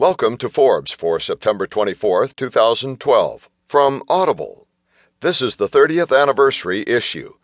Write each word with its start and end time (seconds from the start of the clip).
Welcome 0.00 0.38
to 0.38 0.48
Forbes 0.48 0.92
for 0.92 1.20
September 1.20 1.66
24th, 1.66 2.34
2012. 2.34 3.50
From 3.68 4.02
Audible. 4.08 4.66
This 5.20 5.42
is 5.42 5.56
the 5.56 5.68
30th 5.68 6.18
anniversary 6.18 6.84
issue. 6.86 7.34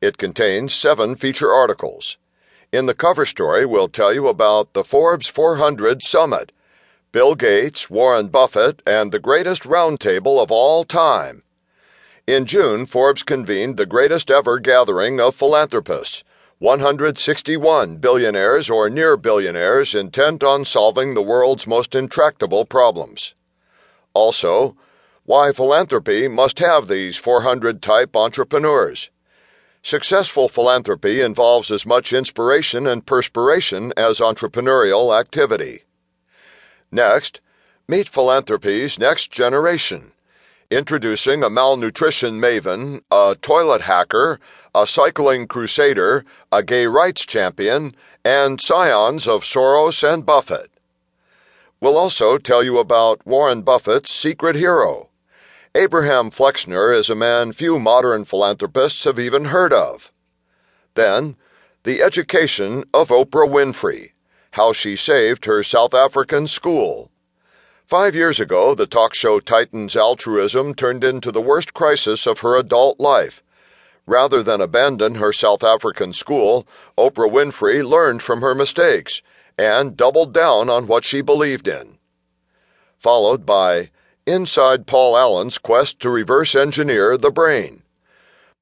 It 0.00 0.18
contains 0.18 0.74
seven 0.74 1.14
feature 1.14 1.52
articles. 1.52 2.18
In 2.72 2.86
the 2.86 2.94
cover 2.94 3.24
story, 3.24 3.64
we'll 3.64 3.86
tell 3.86 4.12
you 4.12 4.26
about 4.26 4.72
the 4.72 4.82
Forbes 4.82 5.28
400 5.28 6.02
Summit, 6.02 6.50
Bill 7.12 7.36
Gates, 7.36 7.88
Warren 7.88 8.26
Buffett, 8.26 8.82
and 8.84 9.12
the 9.12 9.20
greatest 9.20 9.62
roundtable 9.62 10.42
of 10.42 10.50
all 10.50 10.82
time. 10.82 11.44
In 12.26 12.44
June, 12.44 12.86
Forbes 12.86 13.22
convened 13.22 13.76
the 13.76 13.86
greatest 13.86 14.32
ever 14.32 14.58
gathering 14.58 15.20
of 15.20 15.36
philanthropists 15.36 16.24
161 16.60 17.96
billionaires 17.96 18.68
or 18.68 18.90
near 18.90 19.16
billionaires 19.16 19.94
intent 19.94 20.44
on 20.44 20.62
solving 20.62 21.14
the 21.14 21.22
world's 21.22 21.66
most 21.66 21.94
intractable 21.94 22.66
problems. 22.66 23.32
Also, 24.12 24.76
why 25.24 25.52
philanthropy 25.52 26.28
must 26.28 26.58
have 26.58 26.86
these 26.86 27.16
400 27.16 27.80
type 27.80 28.14
entrepreneurs. 28.14 29.08
Successful 29.82 30.50
philanthropy 30.50 31.22
involves 31.22 31.70
as 31.70 31.86
much 31.86 32.12
inspiration 32.12 32.86
and 32.86 33.06
perspiration 33.06 33.94
as 33.96 34.18
entrepreneurial 34.18 35.18
activity. 35.18 35.84
Next, 36.92 37.40
meet 37.88 38.06
philanthropy's 38.06 38.98
next 38.98 39.30
generation 39.32 40.12
Introducing 40.70 41.42
a 41.42 41.50
malnutrition 41.50 42.40
maven, 42.40 43.02
a 43.10 43.36
toilet 43.42 43.80
hacker, 43.80 44.38
a 44.72 44.86
cycling 44.86 45.48
crusader, 45.48 46.24
a 46.52 46.62
gay 46.62 46.86
rights 46.86 47.26
champion, 47.26 47.96
and 48.24 48.60
scions 48.60 49.26
of 49.26 49.42
Soros 49.42 50.08
and 50.08 50.24
Buffett. 50.24 50.70
We'll 51.80 51.98
also 51.98 52.38
tell 52.38 52.62
you 52.62 52.78
about 52.78 53.26
Warren 53.26 53.62
Buffett's 53.62 54.14
secret 54.14 54.54
hero. 54.54 55.08
Abraham 55.74 56.30
Flexner 56.30 56.92
is 56.92 57.10
a 57.10 57.16
man 57.16 57.50
few 57.50 57.80
modern 57.80 58.24
philanthropists 58.24 59.02
have 59.02 59.18
even 59.18 59.46
heard 59.46 59.72
of. 59.72 60.12
Then, 60.94 61.34
the 61.82 62.00
education 62.00 62.84
of 62.94 63.08
Oprah 63.08 63.50
Winfrey, 63.50 64.12
how 64.52 64.72
she 64.72 64.94
saved 64.94 65.46
her 65.46 65.64
South 65.64 65.94
African 65.94 66.46
school. 66.46 67.10
Five 67.90 68.14
years 68.14 68.38
ago, 68.38 68.76
the 68.76 68.86
talk 68.86 69.14
show 69.14 69.40
titan's 69.40 69.96
altruism 69.96 70.74
turned 70.76 71.02
into 71.02 71.32
the 71.32 71.40
worst 71.40 71.74
crisis 71.74 72.24
of 72.24 72.38
her 72.38 72.54
adult 72.54 73.00
life. 73.00 73.42
Rather 74.06 74.44
than 74.44 74.60
abandon 74.60 75.16
her 75.16 75.32
South 75.32 75.64
African 75.64 76.12
school, 76.12 76.68
Oprah 76.96 77.28
Winfrey 77.28 77.84
learned 77.84 78.22
from 78.22 78.42
her 78.42 78.54
mistakes 78.54 79.22
and 79.58 79.96
doubled 79.96 80.32
down 80.32 80.70
on 80.70 80.86
what 80.86 81.04
she 81.04 81.20
believed 81.20 81.66
in. 81.66 81.98
Followed 82.96 83.44
by 83.44 83.90
Inside 84.24 84.86
Paul 84.86 85.16
Allen's 85.16 85.58
quest 85.58 85.98
to 85.98 86.10
reverse 86.10 86.54
engineer 86.54 87.16
the 87.16 87.32
brain. 87.32 87.82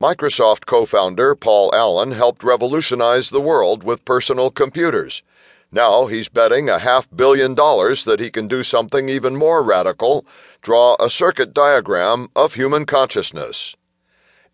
Microsoft 0.01 0.65
co 0.65 0.87
founder 0.87 1.35
Paul 1.35 1.71
Allen 1.75 2.13
helped 2.13 2.43
revolutionize 2.43 3.29
the 3.29 3.43
world 3.43 3.83
with 3.83 4.07
personal 4.07 4.51
computers 4.51 5.23
now 5.71 6.07
he's 6.07 6.29
betting 6.29 6.71
a 6.71 6.79
half 6.79 7.09
billion 7.15 7.55
dollars 7.55 8.05
that 8.05 8.21
he 8.21 8.31
can 8.31 8.49
do 8.49 8.63
something 8.63 9.09
even 9.09 9.37
more 9.37 9.63
radical 9.63 10.25
draw 10.63 10.97
a 10.99 11.11
circuit 11.11 11.53
diagram 11.53 12.29
of 12.35 12.55
human 12.55 12.87
consciousness. 12.87 13.77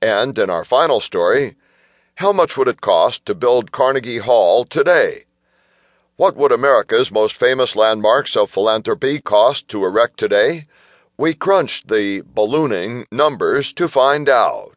And 0.03 0.39
in 0.39 0.51
our 0.51 0.65
final 0.65 1.01
story, 1.01 1.57
how 2.17 2.33
much 2.33 2.57
would 2.57 2.69
it 2.69 2.81
cost 2.81 3.25
to 3.27 3.35
build 3.35 3.73
Carnegie 3.73 4.19
Hall 4.19 4.65
today? 4.65 5.25
What 6.17 6.37
would 6.37 6.53
America's 6.53 7.11
most 7.11 7.35
famous 7.35 7.75
landmarks 7.75 8.37
of 8.37 8.51
philanthropy 8.51 9.21
cost 9.21 9.69
to 9.69 9.85
erect 9.85 10.19
today? 10.19 10.67
We 11.17 11.35
crunched 11.35 11.89
the 11.89 12.23
ballooning 12.23 13.07
numbers 13.13 13.73
to 13.75 13.89
find 13.89 14.29
out. 14.29 14.74